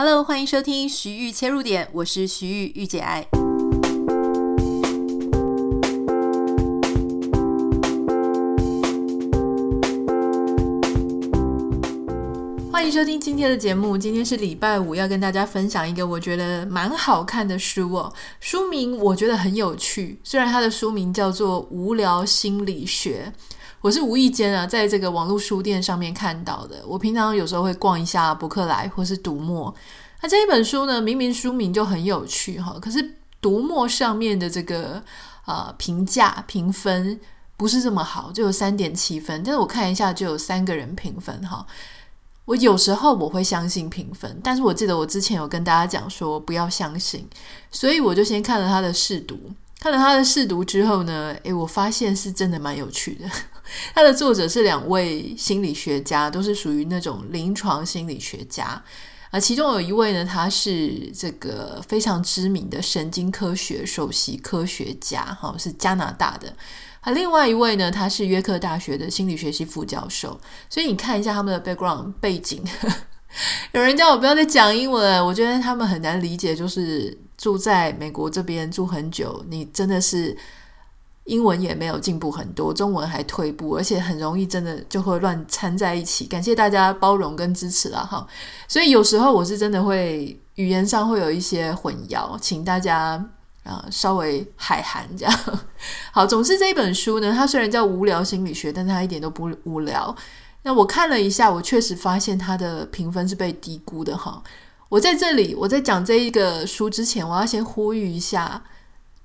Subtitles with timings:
[0.00, 3.26] Hello，欢迎收听徐玉切入点，我是徐豫御姐爱。
[12.70, 13.98] 欢迎收听今天的节目。
[13.98, 18.12] 今天是礼拜五，要跟大家分享一个我觉得蛮好看的书哦。
[18.38, 23.32] 书名我觉得很有趣，虽然它的书名叫做《无聊心理学》。
[23.80, 26.82] 我是无意间啊，在这个网络书店上面看到的。
[26.86, 29.72] 我平常有时候会逛一下博客来或是读墨。
[30.20, 35.02] 那这一本书呢，明明书名就很有趣哈，可是读墨上面的这个
[35.46, 37.20] 呃评价评分
[37.56, 39.42] 不是这么好，就有三点七分。
[39.44, 41.64] 但是我看一下，就有三个人评分哈。
[42.46, 47.28] 我有时候我会相信评分，但是我记得我之前有跟大家讲说不要相信，
[47.70, 49.38] 所以我就先看了他的试读。
[49.80, 53.24] 看了他的试读之后呢，诶，我发现是真的蛮有趣的。
[53.94, 58.82] 他的作者是两位心理学家，都是属于那种临床心理学家
[59.30, 59.38] 啊。
[59.38, 66.52] 其中有一位呢，他是这个非常知名的神经科学首席科学家，哈，是加拿大的。
[67.02, 70.40] 啊，另外一位呢，他是约克大学的心理学系副教授。
[70.68, 72.64] 所以你看一下他们的 background 背景。
[73.72, 77.16] 有人叫我不要再讲英文，我觉得他们很难理解，就是。
[77.38, 80.36] 住在美国这边住很久，你真的是
[81.24, 86.26] 英文也没有进步很多，中文还退步，而且很容易真的就会乱掺在一起。
[86.26, 88.26] 感谢大家包容跟支持啦，哈。
[88.66, 93.24] 所以有时候我是真的会语言上会有一些混淆，请大家
[93.62, 95.38] 啊、稍微海涵这样。
[96.10, 100.16] 好，总之这一本书呢，它虽然叫无聊心理学，但它一点都不无聊。
[100.62, 104.42] 那我看了一下，我确实发现它的评分是被低估的哈。
[104.88, 108.64] 我在这里，我在讲这一个书之前，我要先呼吁一下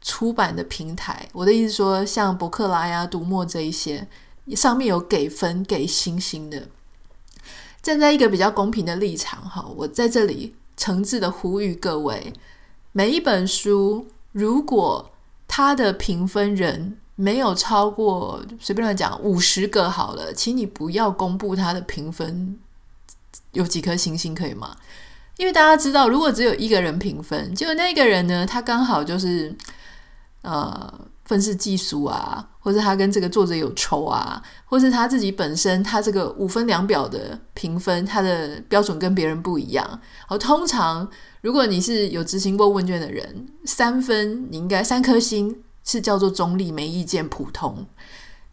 [0.01, 1.29] 出版的平台。
[1.31, 4.05] 我的意思说，像博客来呀、读墨这一些，
[4.55, 6.67] 上面有给分、给星星的。
[7.81, 12.33] 站在一个比较公平的立场，哈，我在这里诚挚的呼吁各位：
[12.91, 15.11] 每一本书，如果
[15.47, 22.59] 它的评分人没有超过，随便乱讲五十个好了，请你不要公布它的评分
[23.53, 24.75] 有几颗星星，可以吗？
[25.37, 29.53] 因为大家知道，如果只有一个人评分，结果那个人呢，他刚好就是
[30.43, 39.99] 呃愤世嫉俗啊，或者他跟这个作者有仇啊，或是他自己本身他这个五分量表的评分，他的标准跟别人不一样。
[40.27, 41.09] 好，通常
[41.41, 47.83] 如果你是有执行过问卷的人，三分你应该三颗星是叫做中立，没意见，普通。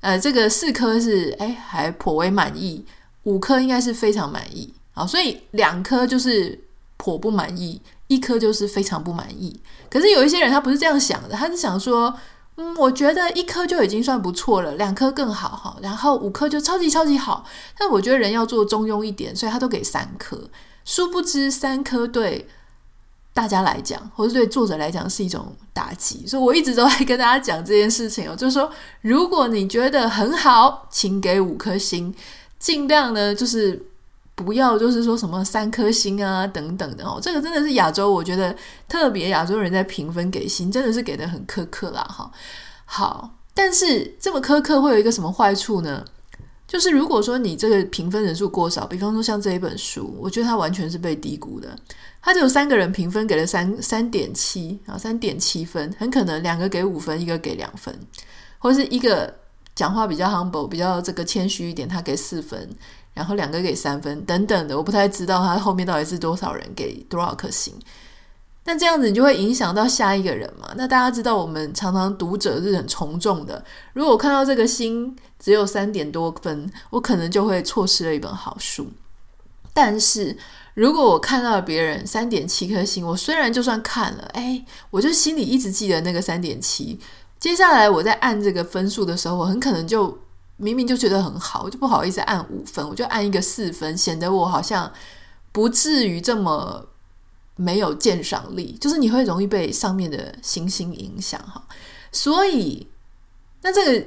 [0.00, 2.86] 呃，这个四颗是哎还颇为满意，
[3.24, 4.72] 五颗应该是非常满意。
[4.92, 6.58] 好，所以两颗就是。
[7.00, 9.59] 颇不满意，一颗就是非常不满意。
[9.88, 12.15] 可是有一些人他不是这样想的，他是想说，
[12.56, 17.47] 嗯，我觉得一颗就已经算不错了，两颗更好哈，然后五颗就超级超级好。
[17.78, 20.39] 但我觉得人要做中庸一点，所以他都给三颗。
[20.84, 22.47] 殊不知三颗对
[23.33, 26.27] 大家来讲，或者对作者来讲是一种打击。
[26.27, 32.15] 所以我一直都在跟大家讲这件事情哦，就是说，如果你觉得很好，请给五颗星，
[32.59, 33.87] 尽量呢就是。
[34.41, 38.55] 不要就是说什么三颗星啊等等的哦，这个真的是亚洲，我觉得
[38.89, 42.31] 特别亚洲人在评分给星，真的是给得很苛刻啦哈。
[42.84, 46.05] 好，但是这么苛刻会有一个什么坏处呢？
[46.67, 51.69] 就是如果说你这个评分人数过少，比方说像这一本书，我觉得它完全是被低估的。
[52.22, 57.93] 它只有三个人评分给了三三点七啊，三点七分，很可能两个给五分，一个给两分，
[58.59, 59.34] 或是一个
[59.75, 62.71] 讲话比较 humble，比较这个谦虚一点，他给四分。
[63.20, 67.75] 然后两个给三分等等的，我不太知道他后面到底是多少人给多少颗星。
[68.64, 70.72] 那这样子你就会影响到下一个人嘛？
[70.75, 78.86] 那大家知道我们常常读者是很从众的，如果我看到这个星只有三点多分，我可能就会错失了一本好书。
[79.75, 80.34] 但是
[80.72, 86.98] 如果我看到别人三点七颗星，我虽然就算看了，哎，我就心里一直记得那个三点七。
[87.38, 90.19] 接下来我在按这个分数的时候，我很可能就。
[90.60, 94.93] 明明就觉得很好，我就不好意思按五分，我就按一个四分，显得我好像
[95.53, 96.87] 不至于这么
[97.56, 98.77] 没有鉴赏力。
[98.78, 101.66] 就是你会容易被上面的星星影响哈，
[102.12, 102.86] 所以
[103.62, 104.07] 那这个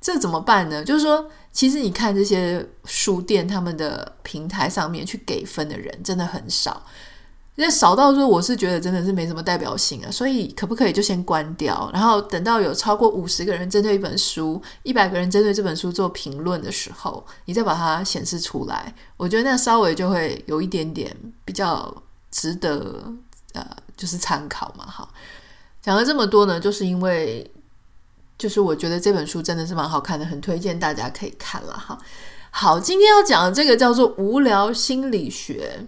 [0.00, 0.84] 这怎么办呢？
[0.84, 6.82] 就是说，其实你看这些书店他们的平台上面去给分的人真的很少。
[7.56, 21.94] 那少到说，我是觉得真的是没什么代表性啊，所以可不可以就先关掉，然后等到有超过五十个人针对一本书，一百个人针对这本书做评论的时候，你再把它显示出来，我觉得那稍微就会有一点点比较
[22.32, 23.04] 值得
[23.52, 23.64] 呃，
[23.96, 24.84] 就是参考嘛。
[24.84, 25.08] 哈，
[25.80, 27.48] 讲了这么多呢，就是因为
[28.36, 31.96] 就是我觉得这本书真的是蛮好看的，很推荐大家可以看了哈。
[32.50, 35.86] 好，今天要讲的这个叫做无聊心理学。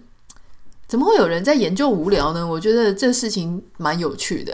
[0.87, 2.47] 怎么会有人在研究无聊呢？
[2.47, 4.53] 我觉得这事情蛮有趣的。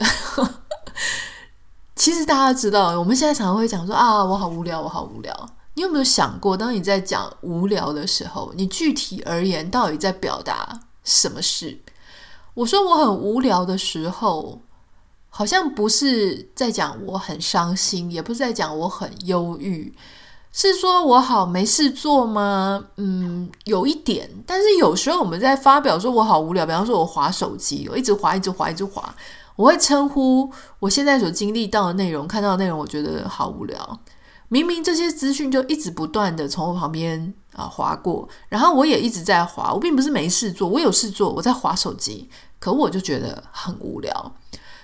[1.96, 5.50] 其实大家知道，我们现在常常会讲说啊，我好无聊，我好无聊。
[5.76, 11.80] 你有没有想过，当你在讲无聊的时候，你具体而言到底在表达什么事？
[12.56, 14.62] 我说我很无聊的时候，
[15.30, 19.94] 好像不是在讲我很伤心，也不是在讲我很忧郁，
[20.56, 22.86] 是说我好没事做吗？
[22.98, 24.30] 嗯，有一点。
[24.46, 29.14] 但是有时候我们在发表说我好无聊，比方说我滑手机，我一直滑，一直滑，一直滑，
[29.56, 34.00] 我会称呼我现在所经历到的内容、看到的内容，我觉得好无聊。
[34.48, 42.30] 明明这些资讯就一直不断的从我旁边啊滑过，然后我也一直在滑，我并不是没事做，我有事做，我在滑手机，
[42.60, 44.36] 可我就觉得很无聊。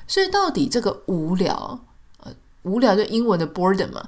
[0.07, 1.79] 所以到底这个无聊，
[2.23, 2.31] 呃，
[2.63, 4.03] 无聊就英文的 boredom 嘛，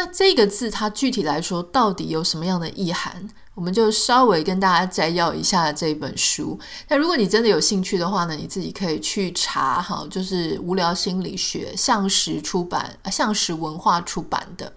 [0.00, 3.28] 那这个字它具体来说到底有什么样的意涵？
[3.54, 6.58] 我们就稍微跟大家摘要一下这本书。
[6.88, 14.72] 那如果你真的有兴趣的话呢，你自己可以去查哈，就是《无聊心理学》，向实出版，向实文化出版的。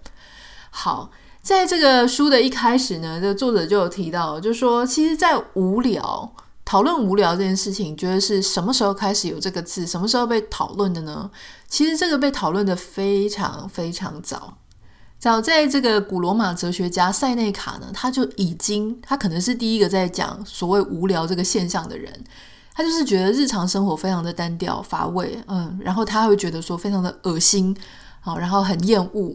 [0.68, 1.10] 好，
[1.40, 6.30] 在这个书的一开始呢，这作者就有提到，就说，其实，在无聊
[6.66, 11.30] 讨论无聊这件事情，觉得是什么时候开始有这个字，什么时候被讨论的呢？
[11.66, 14.58] 其实这个被讨论的非常非常早，
[15.24, 22.12] 早在这个古罗马哲学家塞内卡呢，他就已经，他可能是第一个在讲所谓无聊这个现象的人，
[22.74, 27.74] 他就是觉得日常生活非常的单调乏味，嗯，然后他会觉得说非常的恶心，
[28.20, 29.34] 好，然后很厌恶。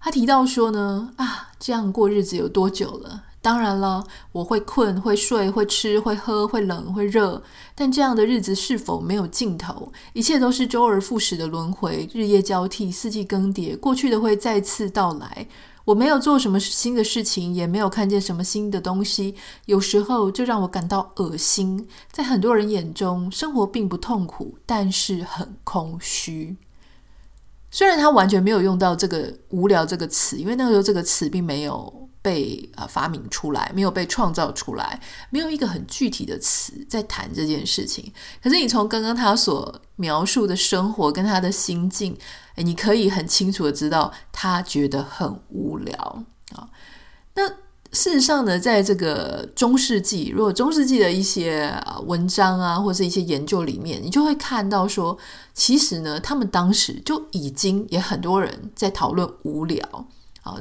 [0.00, 3.22] 他提到说呢，啊，这样过日子有多久了？
[3.40, 7.42] 当然了，我会困，会睡，会吃，会喝，会冷，会热。
[7.74, 9.92] 但这样的日子是否没有尽头？
[10.12, 15.46] 一切都是周而复始的轮回，日夜交替，四季更迭，过去的会再次到来。
[15.84, 19.34] 我没有做什么新的事情，也没有看见什么新的东西。
[19.64, 21.88] 有时候就让我感到恶心。
[22.10, 26.56] 在很多人眼中，生活并不痛苦，但是很空虚。
[27.70, 35.00] 虽然他完全没有用到这个“无聊”这个词，因为那个时候这个词并没有被啊发明出来，没有被创造出来，
[35.30, 38.12] 没有一个很具体的词在谈这件事情。
[38.42, 42.16] 可是你从刚刚他所描述的生活跟他的心境，
[42.56, 46.68] 诶，你可以很清楚的知道他觉得很无聊啊。
[47.34, 47.42] 那。
[47.90, 51.74] 事实上呢，在这个中世纪，如果中世纪的一些
[52.04, 55.16] 文章啊，或者是一些研究里面，你就会看到说，
[55.54, 60.06] 其实呢，他们当时就已经也很多人在讨论无聊。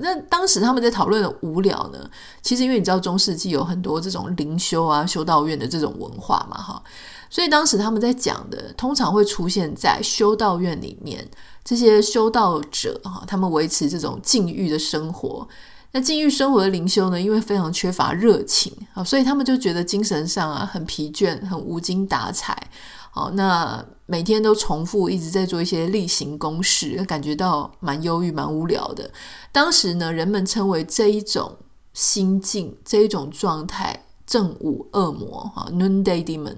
[0.01, 2.09] 那当时他们在讨论的无聊呢，
[2.41, 6.81] 其实因为你知道中世纪有很多这种灵修啊、修道院的这种文化嘛，哈，
[7.29, 11.27] 所以当时他们在讲的，通常会出现在修道院里面，
[11.63, 15.47] 这些修道者哈，他们维持这种禁欲的生活。
[15.93, 22.69] 那禁欲生活的灵修呢，因为非常缺乏热情啊，所以他们就觉得精神上啊很疲倦，很无精打采。
[23.17, 29.09] 好，那每天都重复一直在做一些例行公事，感觉到蛮忧郁、蛮无聊的。
[29.51, 31.57] 当时呢，人们称为这一种
[31.93, 36.57] 心境、这一种状态“正午恶魔”哈 （Noonday Demon）。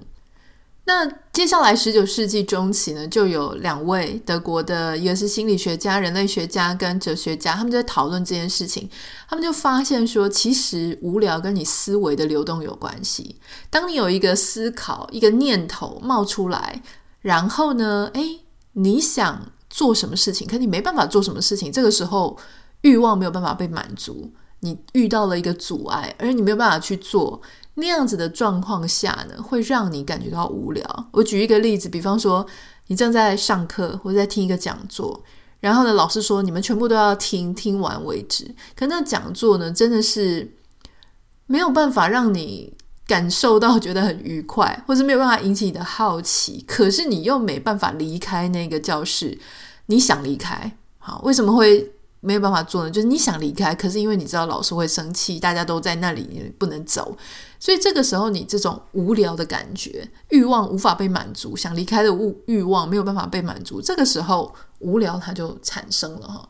[0.92, 8.90] 那接下来，十九世纪中期呢，就有两位德国的，一个是心理学家、人类学家跟哲学家，他们在讨论这件事情。
[9.28, 13.36] 他们就发现说，其实无聊跟你思维的流动有关系。
[13.70, 16.82] 当你有一个思考、一个念头冒出来，
[17.20, 18.40] 然后呢，诶，
[18.72, 22.36] 你想做什么事情，可你没办法做什么事情，这个时候
[22.80, 24.28] 欲望没有办法被满足，
[24.58, 27.40] 你遇到了一个阻碍，而你没有办法去做。
[27.80, 31.08] 那样子的状况下呢，会让你感觉到无聊。
[31.10, 32.46] 我举一个例子，比方说，
[32.86, 35.22] 你正在上课或者在听一个讲座，
[35.58, 38.54] 然后呢，老师说你们全部都要听，听完为止。
[38.76, 40.54] 可那讲座呢，真的是
[41.46, 42.72] 没有办法让你
[43.06, 46.64] 感受到觉得很愉快，或是没有办法引起你的好奇。
[46.68, 49.38] 可是你又没办法离开那个教室，
[49.86, 51.92] 你想离开，好，为什么会？
[52.22, 57.16] 没有办法做呢，就是你想离开，可是因为你知道老师会生气，大家都在那里，你不能走，
[57.60, 66.48] 所以这个时候你这种无聊的感觉、欲望无法被满足，想离开的欲欲望没有办法被满足，这个时候无聊它就产生了哈。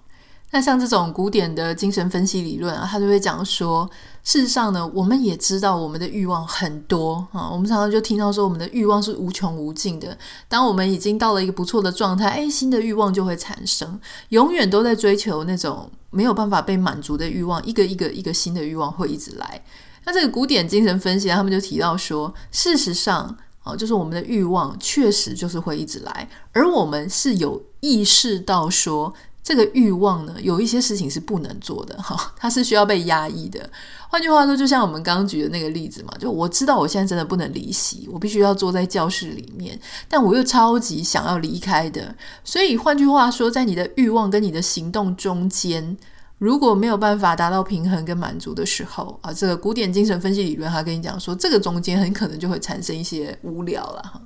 [0.52, 3.88] 那像这种古典的精神分析理论啊，他就会讲说，
[4.24, 10.18] 事实上呢，我们也知道我们的欲望很多啊，我们常常就听到说，我们的欲望是无穷无尽的。
[10.48, 14.00] 当我们已经到了一个不错的状态，哎，新的欲望就会产生，
[14.30, 19.62] 永远都在追求那种没有办法被满足的欲望，一个一个一个新的欲望会一直来。
[20.04, 23.36] 那这个古典精神分析，他们就提到说，事实上。
[23.62, 33.68] 哦，就是我们的欲望确实就是会一直来，而我们是有意识到说这个欲望呢，有一些事情是不能做的哈， 它是需要被压抑的。
[34.08, 39.78] 换句话说，就像我们刚刚举的那个例子嘛，就我知道我现在真的不能离席，我必须要坐在教室里面，
[40.08, 42.14] 但我又超级想要离开的。
[42.42, 45.98] 所以换句话说，在你的欲望跟你的行动中间，
[46.40, 54.18] 如果没有办法达到平衡跟满足的时候啊，这个古典精神分析理论他跟你讲说，这个中间很可能就会产生一些无聊了哈。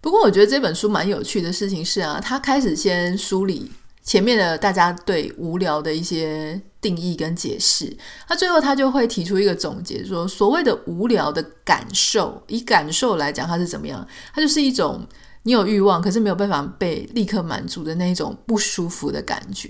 [0.00, 3.70] 不过我觉得这本书蛮有趣的事情是啊，他开始先梳理。
[4.02, 7.94] 前面的大家对无聊的一些定义跟解释，
[8.28, 14.06] 那最后他就会提出一个总结，说所谓的无聊的感受，以感受来讲，它是怎么样？
[14.32, 15.06] 它就是一种
[15.42, 19.68] 你有欲望，可是没有办法被立刻满足的那一种不舒服的感觉。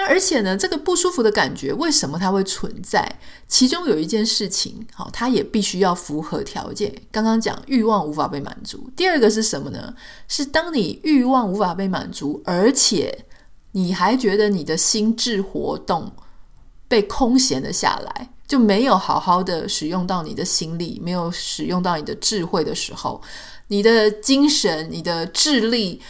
[0.00, 3.06] 那而且呢，这个不舒服的感觉为什么它会存在？
[3.46, 6.90] 其中有一件事情，好，它也必须要符合条件。
[7.12, 9.94] 刚刚讲欲望无法被满足，第二个是什么呢？
[10.26, 13.26] 是当你欲望无法被满足，而且
[13.72, 16.10] 你还觉得你的心智活动
[16.88, 23.20] 被空闲了下来，就没有好好的使用到你的心力，没有使用到你的智慧的时候，
[23.68, 26.00] 你的精神、你的智力。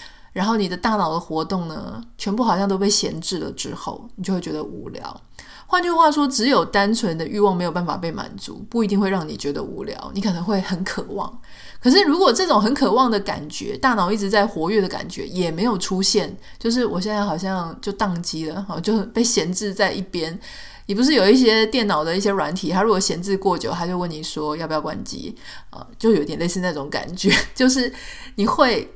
[0.40, 5.20] 然后你的大脑的活动呢，全部好像都被闲置了之后，你就会觉得无聊。
[5.66, 10.10] 换句话说，只有单纯的欲望没有办法被满足，不一定会让你觉得无聊。
[10.14, 11.30] 你可能会很渴望，
[11.78, 20.40] 可是如果这种很渴望的感觉，大脑一直在活跃的感觉也没有出现，就是我现在好像就宕机了，好就被闲置在一边。
[20.86, 25.36] 你不是有一些电脑的一些软体，它如果闲置过久，它就问你说要不要关机
[25.68, 25.86] 啊？
[25.98, 27.92] 就有点类似那种感觉， 就是
[28.36, 28.90] 你会。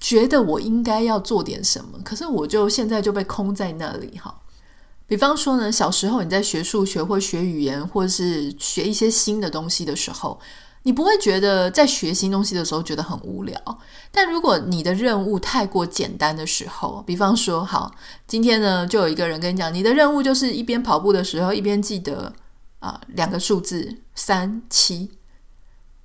[0.00, 4.34] 觉得我应该要做点什么，可是我就现在就被空在那里哈。
[5.06, 10.40] 比方说呢，小时候你在学数学或学语言，或是学一些新的东西的时候，
[10.84, 13.60] 你不会觉得在学新东西的时候觉得很无聊。
[14.12, 17.92] 但如果你的任务太过简单的时候，比方说，好，
[18.26, 22.32] 今天呢就有一个人跟你讲，你的任务就是一边跑步的时候一边记得
[22.78, 25.10] 啊两个数字三七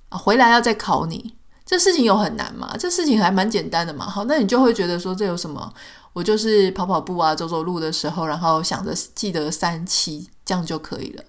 [0.08, 1.35] 啊，回来要再考你。
[1.66, 2.76] 这事情有很难吗？
[2.78, 4.08] 这事情还蛮简单的嘛。
[4.08, 5.74] 好，那你就会觉得说，这有什么？
[6.12, 11.24] 我就是跑跑步啊，走走路的时候，然后想着记得三七，这样就可以了。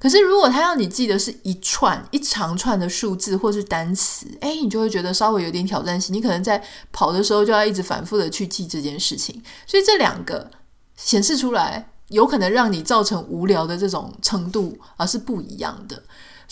[0.00, 6.12] 可是如果他要你记得是一串一长串的数字或是单词，哎，你就会觉得稍微有点挑战性。
[6.12, 9.40] 你可能在跑的时候就要一直反复的去记这件事情。
[9.66, 10.50] 所以这两个
[10.96, 16.02] 显示出来，有可能让你造成无聊的这种程度啊，是不一样的。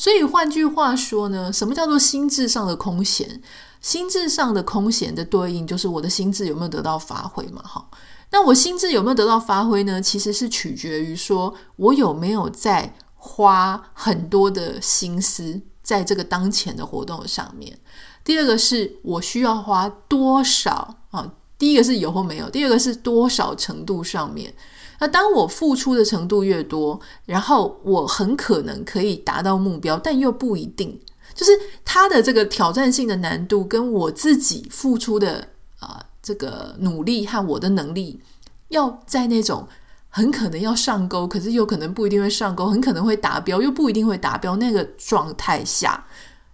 [0.01, 3.43] 所以换句话说呢，什么叫做心智上的空闲？
[3.83, 7.61] 心智上的空闲的对应就是我的心智有没有得到发挥嘛？
[7.63, 7.87] 哈，
[8.31, 10.01] 那我心智有没有得到发挥呢？
[10.01, 17.79] 其实是取决于说我有没有在花很多的心思在这个当前的活动上面。
[18.25, 21.31] 第二个是我需要花多少啊？
[21.59, 24.55] 第一个是有或没有，第二个是多少程度上面。
[25.01, 31.01] 那当我付出的程度越多，然后我很可能可以达到目标，但又不一定。
[31.35, 31.53] 就是
[31.85, 38.21] 它的这个挑战性的难度，跟我自己付出的啊、这个努力和我的能力，
[38.69, 39.67] 要在那种
[40.11, 46.05] 很可能要上钩，可是又可能不一定会上钩，很可能会达标，又不一定会达标那个状态下，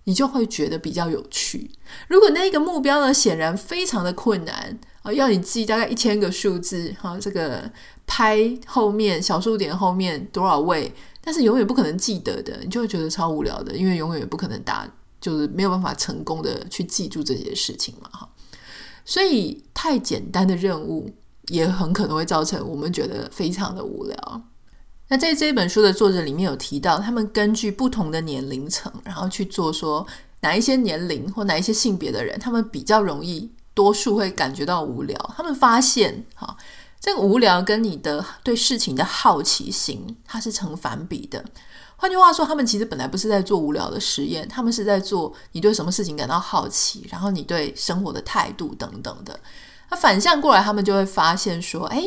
[0.04, 1.70] 你就会觉得比较有趣。
[2.06, 4.78] 如果那个目标呢，显然非常的困难
[5.12, 7.70] 要你记大概一千个数字，哈、这个。
[8.08, 14.88] 拍后面小数点后面多少位，但是永远不可能记得的，你就会觉得超无聊的，因为永远也不可能答，
[15.20, 18.28] 就是没有办法成功的去记住这些事情嘛，哈。
[19.04, 21.10] 所以太简单的任务
[21.48, 24.42] 也很可能会造成我们觉得非常的无聊。
[25.08, 30.06] 那在这本书的作者里面有提到，他们根据不同的年龄层，然后去做说
[30.42, 35.16] 哪一些年龄或哪一些性别的人，他们比较容易，多数会感觉到无聊。
[35.37, 36.56] 他们发现，哈。
[36.99, 41.45] 这个无聊跟你的对事情的好奇心，它是成反比的。
[41.97, 49.38] 换句话说，他们其实本来不是在做无聊的实验，他们是在做你对什么事情感到好奇，然后你对生活的态度等等的。
[49.90, 52.02] 那反向过来，他们就会发现说，哎，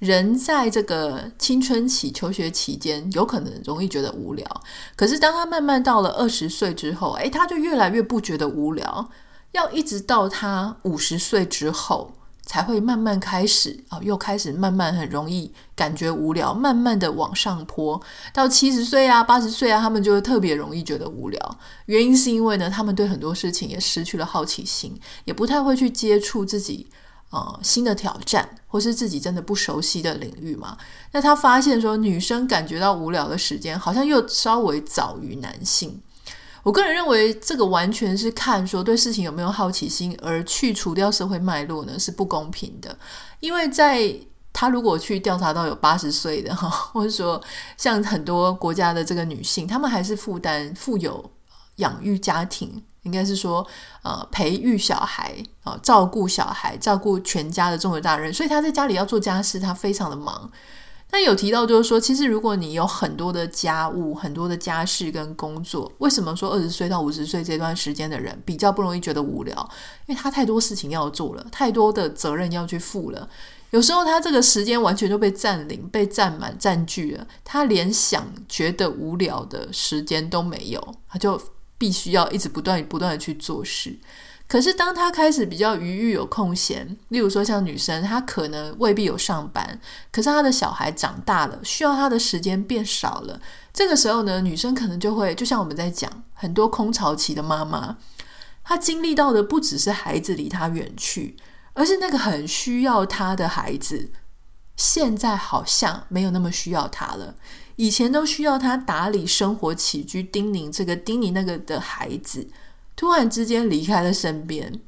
[0.00, 4.62] 人在这个青春期、求学期间，有可能容易觉得无聊。
[4.96, 9.08] 可是当他慢慢到了二十岁之后，哎，他就越来越不觉得无聊。
[9.54, 12.14] 要一直到他五十岁之后。
[12.46, 17.98] 才会慢慢开始啊，又开始慢慢很容易感觉无聊，慢慢的往上坡。
[18.34, 21.58] 到七十岁啊、八十岁啊，他们就会特别容易觉得无聊。
[21.86, 24.94] 原因是因为呢，他们对很多事情也失去了好奇心，
[25.24, 26.86] 也不太会去接触自己
[27.30, 30.76] 啊、呃、新的挑战，或是自己真的不熟悉的领域嘛。
[31.12, 35.98] 那他发现说，女生感觉到无聊的时间好像又稍微早于男性。
[36.64, 42.98] 我个人认为，这个完全是看说对事情有没有好奇心，而去除掉社会脉络呢，是不公平的。
[43.38, 44.12] 因为在
[44.50, 47.38] 他如果去调查到有八十岁的哈，或者说
[47.76, 51.30] 像很多国家的这个女性，她们还是负担负有
[51.76, 53.66] 养育家庭，应该是说
[54.02, 60.50] 呃培育小孩啊、照顾小孩，照顾全家的重责大任，所以她在家里要做家事，她非常的忙。
[61.16, 69.54] 那有提到就是说，其实如果你有很多的家务、很多的家事跟工作，为什么说二十岁到五十岁这段时间的人比较不容易觉得无聊？
[70.06, 73.28] 因为他太多事情要做了，太多的责任要去负了。
[73.70, 81.40] 有时候他这个时间完全就被占领、被占满、占据了，他连想觉得无聊的时间都没有，他就
[81.78, 83.96] 必须要一直不断、不断的去做事。
[84.46, 89.80] 可是当他开始比较余裕、有空闲，例如说像女生，她可能未必有上班，
[90.12, 93.40] 可是她的小孩长大了，需要她的时间变少了。
[93.72, 97.96] 这个时候呢，女生可能就会，就像我们在讲很多空巢期的妈妈，
[98.62, 101.36] 她经历到的不只是孩子离她远去。
[101.76, 104.12] 而是那个很需要她的孩子，
[104.76, 107.34] 现在好像没有那么需要她了。
[107.74, 112.46] 以前都需要她打理生活起居、叮咛这个、叮咛那个的孩子，
[112.96, 114.80] 突然之间离开了身边，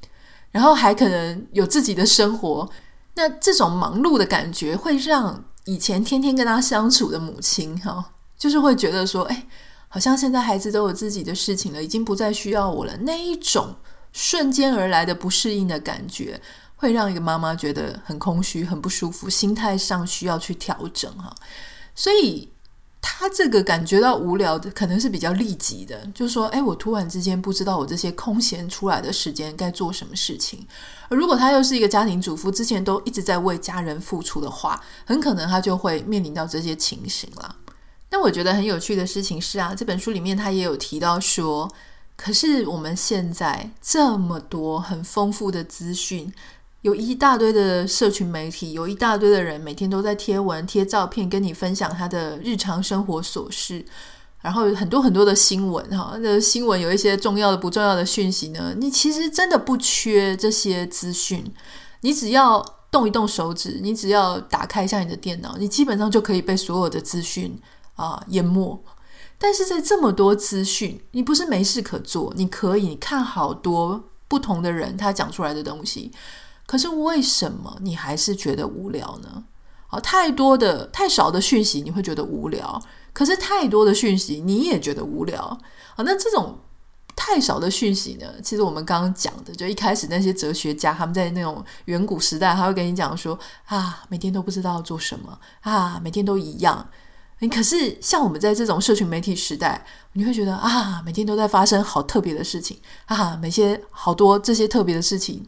[0.51, 2.71] 然后还可能有自己的生活。
[3.15, 9.47] 那这种忙碌的感觉，会让以前天天跟他相处的母亲，哈，就是会觉得说，哎，
[9.89, 12.97] 好像现在孩子都有自己的事情了，已经不再需要我了。
[12.99, 13.77] 那一种
[14.13, 16.41] 瞬间而来的不适应的感觉。
[16.79, 21.35] 会让一个妈妈觉得很空虚、很不舒服，心态上需要去调整哈。
[21.95, 22.47] 所以
[23.09, 30.67] 他这个感觉到无聊的，可能是比较立即的，就是说，哎，我突然之间不知道我这些空闲出来的时间该做什么事情。
[31.09, 37.55] 而如果他又是一个家庭主妇，之前都一直在为家人付出的话，很可能他就会面临到这些情形了。
[38.11, 41.71] 那我觉得很有趣的事情是啊，这本书里面他也有提到说，
[42.17, 46.33] 可是我们现在这么多很丰富的资讯。
[46.87, 53.85] 有一大堆的社群媒体，有一大堆的人每天都在贴文、贴照片，跟你分享他的日常生活琐事，
[54.41, 56.17] 然后很多很多的新闻哈。
[56.21, 61.45] 那新闻有一些重要的、不重要的讯息呢，你其实真的不缺这些资讯，
[62.03, 67.59] 你只要动一动手指，你只要打开一下你的电脑，你基本上就可以被所有的资讯
[67.97, 68.81] 啊淹没。
[69.39, 76.13] 但是在这么多资讯，你不是没事可做，你可以你看好多不同的人他讲出来的东西。
[76.67, 79.45] 可是为什么你还是觉得无聊呢？
[79.89, 85.41] 啊，太多的、太少的讯息你会觉得无聊，可是太多的讯息你也觉得无聊
[85.95, 85.99] 啊。
[85.99, 86.59] 那这种
[87.15, 88.27] 太少的讯息呢？
[88.43, 96.89] 其实我们刚刚讲的，就一开始那些哲学家他们在那种远古时代，他会跟你讲说啊，每天都不知道做什么啊，每天都一样。
[97.49, 105.47] 可是像我们在这种社群媒体时代，你会觉得啊，每天都在发生好特别的事情啊，每些好多这些特别的事情。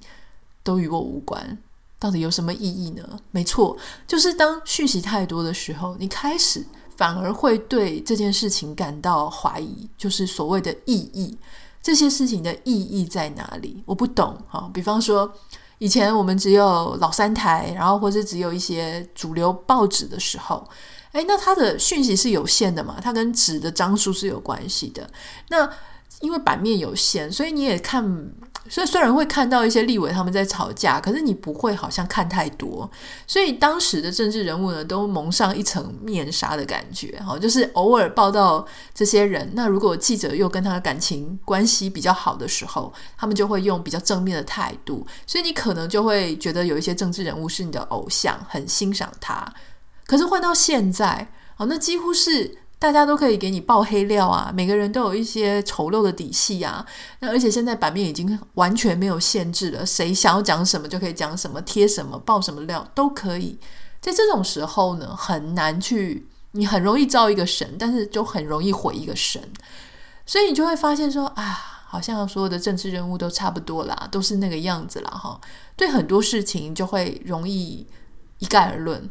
[0.68, 1.56] 都与我无关，
[1.98, 3.02] 到底有什么意义呢？
[3.30, 3.74] 没错，
[4.06, 6.62] 就是当讯息太多的时候，你开始
[6.94, 11.38] 反而会对这件事情感到怀疑，就是所谓的意义，
[11.82, 13.82] 这些事情的意义在哪里？
[13.86, 14.68] 我不懂啊。
[14.74, 15.32] 比方说，
[15.78, 20.68] 以前我们只有老三台，然后或者只有一些主流报纸的时候，
[21.12, 22.98] 诶，那它的讯息是有限的嘛？
[23.00, 25.08] 它跟纸的张数是有关系的。
[25.48, 25.66] 那
[26.20, 28.32] 因为版面有限，所以你也看。
[28.70, 32.90] 所以虽然会看到一些立委他们在吵架，可是你不会好像看太多。
[33.26, 39.50] 所以当时的政治人物呢，都蒙上一层面纱的感觉，哈，就是偶尔报道这些人。
[39.54, 45.06] 那如果记者又跟他的感情关系比较好的时候，他们就会用比较正面的态度。
[45.26, 49.50] 所以你可能就会觉得有一些政治人物是你的偶像，很欣赏他。
[50.06, 52.58] 可是换到现在，哦，那几乎是。
[52.78, 56.86] 大家都可以给你爆黑料啊，每个人都有一些丑陋的底细啊。
[57.18, 63.58] 那而且现在版面已经完全没有限制了，谁想要讲什么就可以讲什么，贴什么爆什么料都可以。
[64.00, 69.42] 在这种时候呢，很难去，你很容易造一个神，但是就很容易毁一个神。
[70.24, 71.42] 所以你就会发现说啊，
[71.88, 75.40] 好像所有的政治人物都差不多啦，都是那个样子啦，哈。
[75.74, 77.84] 对很多事情就会容易
[78.38, 79.10] 一概而论。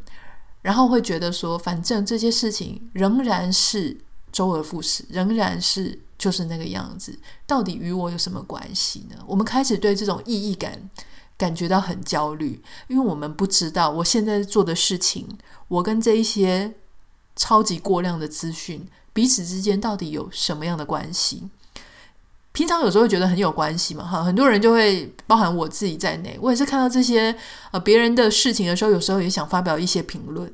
[0.68, 3.96] 然后会觉得说，反正这些事情仍然是
[4.34, 9.16] 周而复始，仍然是就是那个样子，到底与我有什么关系呢？
[9.26, 10.90] 我们开始对这种意义感
[11.38, 15.26] 感觉到很焦虑，因为我们不知道我现在做的事情，
[15.70, 16.74] 我跟这一些
[17.38, 21.44] 超级过量的资讯彼此之间到底有什么样的关系。
[22.58, 27.36] 平常有时候会觉得很有关系嘛，哈，很多人就会包含我自己在内，我也是看到这些
[27.70, 30.52] 呃别人的事情的时候，有时候也想发表一些评论。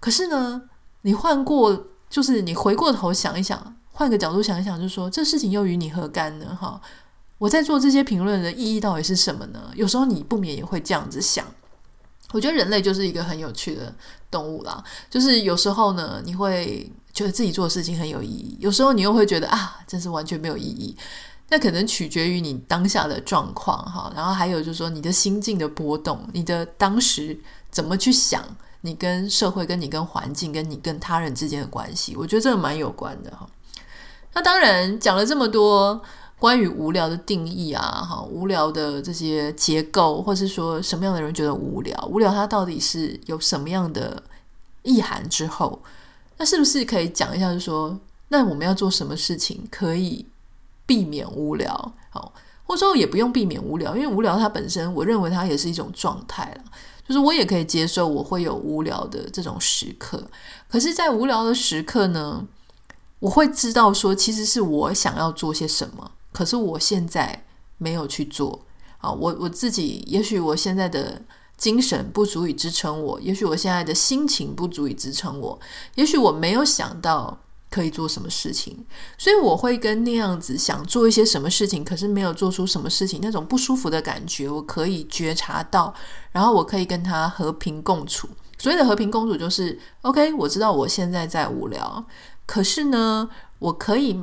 [0.00, 0.60] 可是呢，
[1.02, 6.58] 你换过，就是你回过头想一想，换个角度想一想，就说这事情又与你何干呢？
[6.60, 6.80] 哈，
[7.38, 9.70] 我在做这些评论的意义到底是什么呢？
[9.76, 11.46] 有时候你不免也会这样子想。
[12.32, 13.94] 我觉得人类就是一个很有趣的
[14.32, 20.96] 动物啦，就是有时候呢，你会觉得自己做的事情很有意义，有时候你又会觉得啊，真是完全没有意义。
[21.50, 27.38] 那可能取决于你当下的状况哈，然后还有就是说你的心境的波动，你的当时
[27.70, 28.42] 怎么去想，
[28.80, 33.46] 你跟社会、跟你跟环境、跟你跟他人之间的关系，我觉得这个蛮有关的哈。
[34.32, 36.00] 那当然讲了这么多。
[36.38, 42.08] 关于无聊的定义啊，哈，无聊的这些结构，或是说什么样的人觉得无聊？
[42.10, 44.22] 无聊它到底是有什么样的
[44.82, 45.28] 意涵？
[45.28, 45.82] 之后，
[46.40, 47.48] 那是不是可以讲一下？
[47.52, 50.24] 就是说，那我们要做什么事情可以
[50.86, 51.92] 避免无聊？
[52.08, 52.32] 好，
[52.64, 56.64] 或者说也不用避免无聊，因为无聊它本身，我认为它也是一种状态了。
[57.06, 60.26] 就是我也可以接受我会有无聊的这种时刻，
[60.70, 62.46] 可是，在无聊的时刻呢，
[63.18, 66.12] 我会知道说，其实是我想要做些什么。
[66.32, 67.44] 可是我现在
[67.76, 68.60] 没有去做
[68.98, 71.20] 啊，我我自己，也许我现在的
[71.60, 75.60] 精神不足以支撑我，也许我现在的心情不足以支撑我，
[75.94, 77.38] 也许我没有想到
[77.70, 78.84] 可以做什么事情，
[79.18, 85.94] 所以我会跟那样子想做一些什么事情，可是没有做出什么事情，那种不舒服的感觉，我可以觉察到，
[86.32, 88.26] 然后我可以跟他和平共处。
[88.58, 92.04] 所谓的和平共处，就是 OK，我知道我现在在无聊，
[92.46, 93.28] 可是呢，
[93.60, 94.20] 我可以。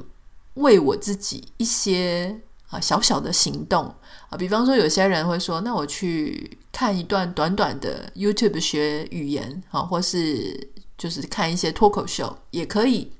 [0.58, 3.93] 为我自己一些啊小小的行动
[4.30, 13.12] 啊，比方说有些人会说，那我去看一段短短的 YouTube 学语言啊，或是就是看一些脱口秀也可以。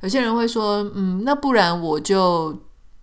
[0.00, 2.56] 有些人会说，嗯，那不然我就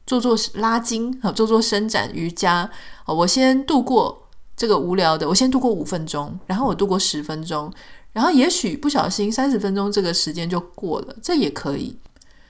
[0.06, 2.70] 做做拉筋啊，做做伸展瑜伽
[3.06, 7.72] 啊，我先度过这个无聊的，我先度过五分钟，然后我度过十分钟，
[8.14, 11.98] 然后也许不小心三十分钟这个时间就过了，这也可以。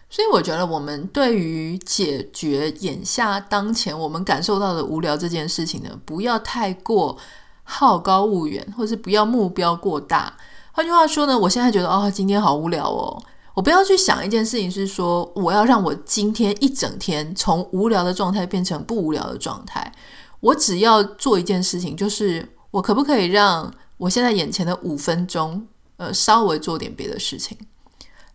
[0.10, 7.18] 所以我觉得，我们对于解决眼下当前我们感受到的无聊这件事情呢，不要太过
[7.63, 10.38] 好高骛远，或是不要目标过大。
[10.72, 13.22] 换句话说呢，我现在觉得哦，今天好无聊哦，
[13.56, 19.91] 我不要去想一件事情，是说我要让我今天一整天从无聊的状态变成不无聊的状态。
[20.39, 27.58] 我只要做一件事情，就是我可不可以让我现在眼前的五分钟，呃，稍微做点别的事情。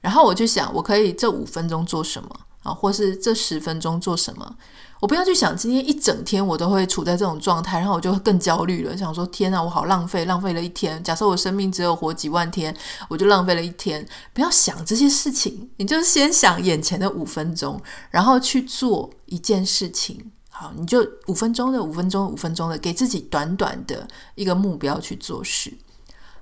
[0.01, 2.29] 然后我就想，我可以这五分钟做什么
[2.63, 4.57] 啊，或是这十分钟做什么？
[5.01, 11.03] 我不要去想今天一整天我都会处在这种状态，然后我就更焦虑了，想说天啊，我好浪费，浪费了一天。
[11.03, 12.77] 假设我生命只有活几万天，
[13.09, 14.07] 我就浪费了一天。
[14.35, 20.31] 不要想这些事情，你就先想眼前的五分钟，然后去做一件事情。
[20.51, 25.73] 好，你就五分钟的五分钟，五分钟的，给自己短短的一个目标去做事。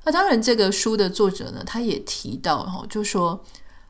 [0.08, 3.44] 那当然，这个书的作者呢，他也提到哈，就说，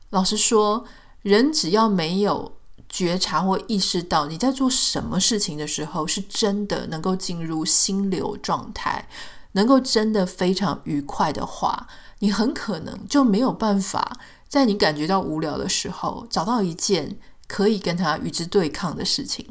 [0.09, 0.83] 老实说，
[1.21, 2.57] 人只要没有
[2.89, 9.07] 觉察或意识到你在做什么事情的时候，是真的能够进入心流状态，
[9.53, 11.87] 能够真的非常愉快的话，
[12.19, 17.17] 你很可能就没有办法在你感觉到无聊的时候，找到一件
[17.49, 19.45] 可以跟他与之对抗的事情。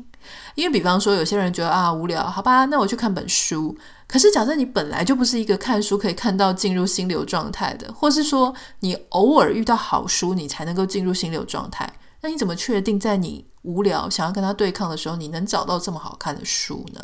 [0.55, 3.77] 因为，比方说，有些人觉得啊无聊，好吧，那我去看本书。
[4.07, 17.01] 可是，假设你本来就不是一个看书可以看到进入心流状态的，或是说你偶尔遇到好书，你才能够进入心流状态，那你怎么确定在你无聊想要跟他对抗的时候，你能找到这么好看的书呢？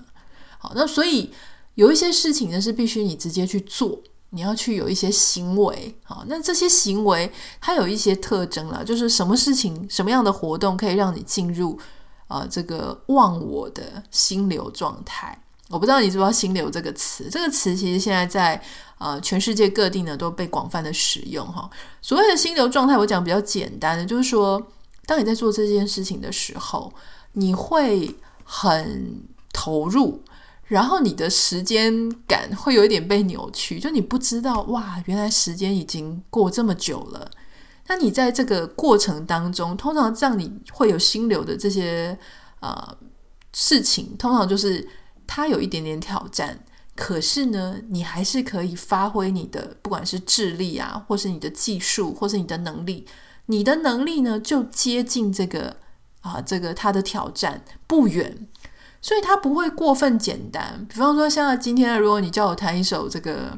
[0.59, 1.33] 好，那所以
[1.75, 3.99] 有一些事情呢是必须你直接去做，
[4.35, 5.95] 你要去有一些行为。
[6.03, 11.79] 好，那这些行为它有一些特征了，就是什么事情、什么样的活动可以让你进入
[12.27, 15.41] 啊、呃、这个忘我的心流状态。
[15.71, 18.63] 我不知道你知不知道“心流”这个词，这个词其实现在在
[18.99, 21.69] 呃全世界各地呢都被广泛的使用哈。
[22.03, 24.61] 所谓的心流状态，我讲比较简单的，就是说，
[25.07, 26.93] 当你在做这件事情的时候，
[27.33, 30.23] 你会很投入，
[30.67, 37.31] 然后你的时间感会有一点被扭曲，就你不知道哇，原来时间已经过这么久了。
[37.87, 42.19] 那你在这个过程当中，通常让你会有心流的这些
[42.61, 42.97] 呃
[43.53, 44.89] 事情，通常就是。
[45.27, 46.63] 它有一点点挑战，
[46.95, 53.07] 可是呢，你还是可以发挥你的，不管是智力啊，或是你的技术，或是你的能力。
[53.47, 55.79] 你的能力呢，就接近这个
[56.21, 58.47] 啊，这个它的挑战不远，
[59.05, 60.83] 所以它不会过分简单。
[60.89, 63.51] 比方说，像今天，如果你叫我弹一首这个，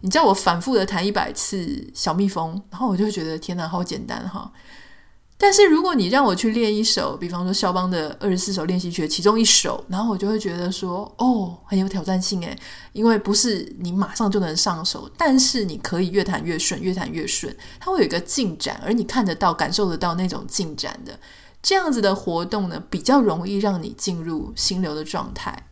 [0.00, 4.50] 你叫我反复的弹一百次小蜜蜂，然后我就会觉得天哪，好简单哈。
[5.40, 12.58] 但是如果你让我去练一首，比方说肖邦的二十四首练习曲其中一首，然后我就会觉得说，哦，很有挑战性诶，
[12.92, 21.16] 因为不是你马上就能上手，但是你可以越弹越顺，越弹越顺，它会有一个进展，而你看得到、感受得到那种进展的
[21.62, 25.66] 这样子的活动呢，比较容易让你进入心流的状态。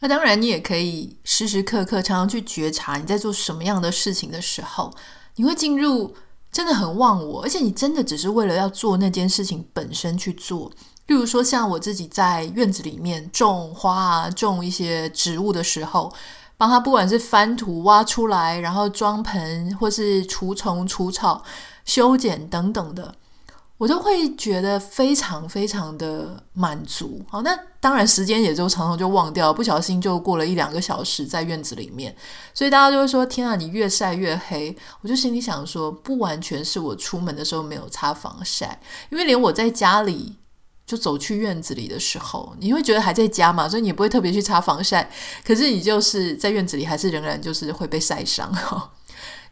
[0.00, 4.92] 那当然，你也可以时时刻刻、常常去觉察你在做什么样的事情的时候，
[5.36, 6.14] 你会进入
[6.52, 10.70] 真的很忘我，而且你真的只是为了要做那件事情本身去做。
[11.06, 16.12] 例如说，像我自己在院子里面种花啊，种一些植物的时候，
[16.56, 21.42] 帮它不管是翻土挖出来，然后装盆，或是除虫除草、
[21.84, 23.14] 修剪等等的，
[23.84, 27.22] 我都会觉得非常非常的满足。
[27.28, 32.16] 好，那当然时间也就常常就忘掉，不小心就过了一两个小时在院子里面，
[32.54, 40.36] 所以大家就会说：“天啊，你越晒越黑。”我就心里想说，不完全是我出门的时候没有擦防晒，因为连我在家里。
[40.86, 45.10] 就走去院子里的时候，你会觉得还在家嘛，所以你也不会特别去擦防晒。
[45.42, 48.52] 可是你就是在院子里，还是仍然就是会被晒伤。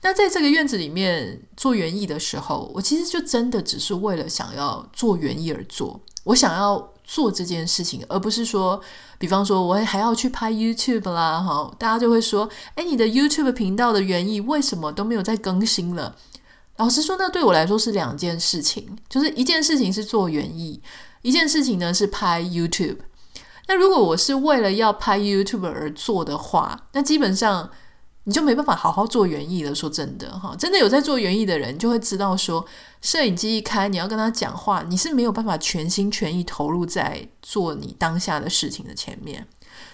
[0.02, 6.00] 那在这个院子里面做园艺的时候，我其实就真的只是为了想要做园艺而做。
[6.24, 8.80] 我想要做这件事情，而不是说，
[9.18, 16.16] 比方说我还要去拍 YouTube 啦，哈，大家就会说，诶，你的 YouTube 频道的园艺为什么都没有再更新了？
[16.76, 20.80] 老实说，那对我来说是两件事情，就是一件事情是做园艺。
[21.22, 22.98] 一件事情呢是拍 YouTube，
[23.68, 27.70] 那如果我是为了要拍 YouTube 而做的话，那基本上
[28.24, 29.74] 你就没办法好好做园艺了。
[29.74, 32.64] 说真的哈，真的有在做园艺的人就会知道说，
[33.00, 39.46] 摄影机一开，你要跟他讲话，你是没有办法全心全意投入在做你当下的事情的前面。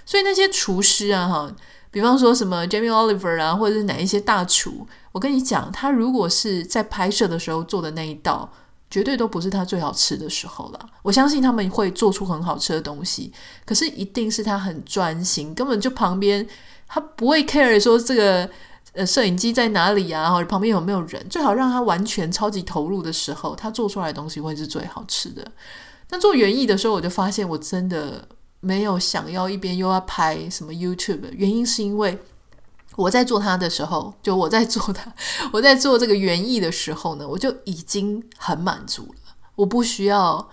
[0.05, 1.53] 所以那些厨师啊哈，
[1.91, 8.51] 比方说什么 Jamie Oliver 啊，或者是哪一些大厨，我跟你讲，他如果是在拍摄的时候做的那一道。
[8.91, 10.81] 绝对都不是他最好吃的时候了。
[11.03, 13.31] 我相信他们会做出很好吃的东西，
[13.67, 16.49] 可是一定是他很专心，根本就旁边
[16.89, 18.51] 他不会 care 说这个
[18.95, 25.47] 呃摄影机在哪里啊，然后旁边有没有人，最好让他完全超级投入的时候，他做出来的东西会是最好吃的。
[26.11, 28.27] 那做园艺的时候，我就发现我真的
[28.61, 32.19] 没有想要一边又要拍什么 YouTube，原因是因为。
[32.97, 35.15] 我在做它的时候，就我在做它，
[35.53, 39.37] 我在做这个园艺的时候呢，我就已经很满足了。
[39.55, 40.49] 我不需要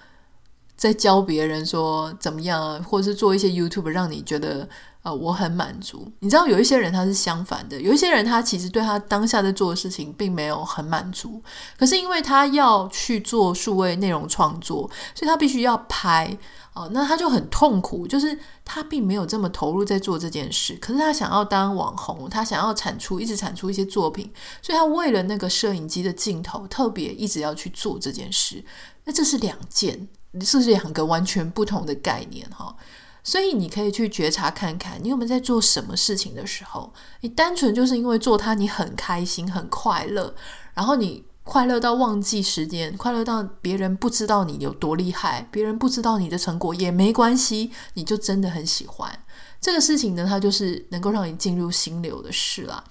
[0.78, 4.70] 再教别人说怎么样啊，或者是做一些 YouTube 让你觉得
[5.06, 6.12] 呃我很满足。
[6.20, 11.42] 你知道有一些人他是相反的，有一些人他其实对他当下在做的事情并没有很满足，
[11.78, 16.36] 可是因为他要去做数位内容创作，所以他必须要拍。
[16.74, 24.30] 哦，那他就很痛苦，就是他并没有这么投入在做这件事，可是他想要当网红，他想要产出，一直产出一些作品，
[24.62, 28.62] 所以他为了那个摄影机的镜头，特别一直要去做这件事。
[29.06, 32.76] 那这是两件，这是两个完全不同的概念哈。
[33.26, 40.34] 所以你可以去觉察看看，你有没有在做什么事情的时候，你单纯就是因为做它你很开心、很快乐，
[40.74, 41.26] 然后你。
[41.48, 49.20] 快乐到忘记时间，快乐到别人不知道你有多厉害，别人不知道你的成果也没关系，你就真的很喜欢
[49.62, 50.26] 这个事情呢。
[50.28, 52.84] 它就是能够让你进入心流的事啦。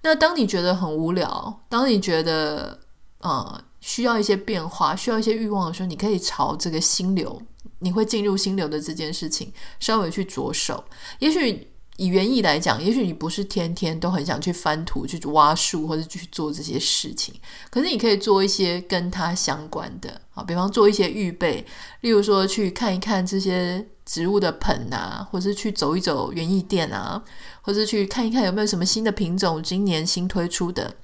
[0.00, 2.80] 那当你觉得很无聊，当你觉得
[3.18, 7.42] 呃需要一些变化，需要一些欲望的时候，你可以朝这个心流，
[7.82, 10.82] 你会进入心流的这件事情稍微去着手，
[11.18, 11.68] 也许。
[11.98, 17.34] 以园艺来讲，也许你不是天天都很想去翻土、去挖树或者去做这些事情，
[17.70, 21.64] 可是你可以做一些跟它相关的啊，比方做一些预备，
[22.00, 27.22] 例如说去看一看这些植物的盆啊，或是去走一走园艺店啊，
[27.60, 30.96] 或是去看一看有没有什么新的品种今年新推出的。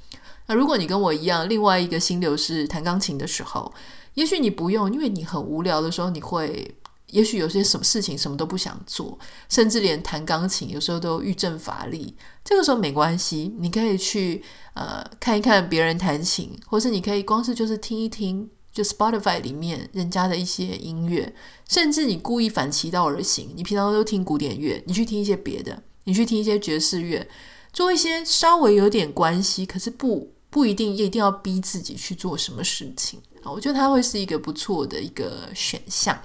[0.47, 3.71] 那如果你跟我一样，另外一个心流是弹钢琴的时候，
[4.19, 6.75] 也许你不用，因为你很无聊的时候，你会。
[7.11, 12.15] 也许有些什么事情什么都不想做，甚至连弹钢琴有时候都欲振乏力。
[12.45, 21.35] 这个时候没关系，你可以去呃看一看别人弹琴，或是你可以光是就是听一听，就 Spotify 里面人家的一些音乐，
[21.67, 27.27] 甚至你故意反其道而行，你平常都听古典乐，你去听一些别的，你去听一些爵士乐，
[27.73, 33.51] 做一些稍微有点关系，可是不不一定一定要逼自己去做什么事情啊。
[33.51, 36.19] 我觉得它会是一个不错的一个选项。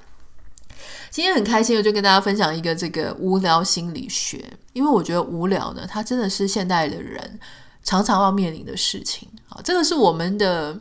[1.09, 7.39] 今天很开心，我就跟大家分享一个这个无聊心理学，因为我觉得无聊呢，它真的是现代的人
[7.83, 9.29] 常常要面临的事情。
[9.49, 10.79] 啊，这个是我们的。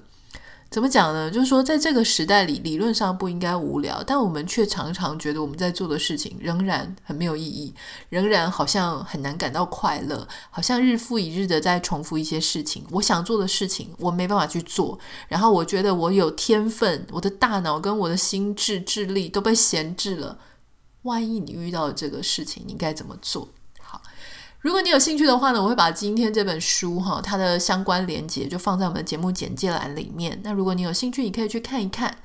[0.72, 1.30] 怎么讲呢？
[1.30, 7.74] 就是说，在这个时代里，理论上不应该无聊，但我们却常常觉得我们在做的事情仍然很没有意义，
[8.08, 12.86] 仍然好像很难感到快乐，好像日复一日的在重复一些事情。
[12.90, 20.38] 我想做的事情，我没办法去做，然后我觉得我有天分，我的大脑跟我的心智智力都被闲置了。
[21.02, 23.46] 万一你遇到这个事情，你该怎么做？
[24.62, 30.40] 如果你有兴趣的话呢，我会把今天这本书哈，它的相关连接就放在我们的节目简介栏里面。
[30.44, 32.16] 那如果你有兴趣，你可以去看一看。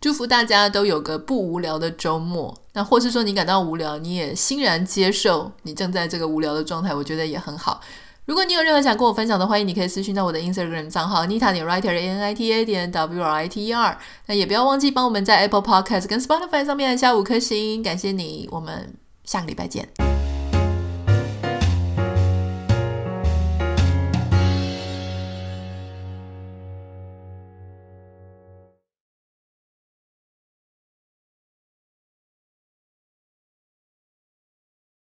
[0.00, 2.56] 祝福大家都有个不无聊的周末。
[2.74, 7.80] 那或是说你感到无聊，你也欣然接受你正在这个无聊的状态，我觉得也很好。
[8.24, 13.66] 如果你有任何想跟我分享的，欢迎你可以私讯到我的 Instagram 账号 Nita 点 Writer A N I T A 点 W R I T
[13.66, 13.98] E R。
[14.26, 18.48] 那也不要忘记帮我们在 Apple Podcast 跟 Spotify 上面按下五颗星，感谢你。
[18.52, 20.19] 我们下个礼拜见。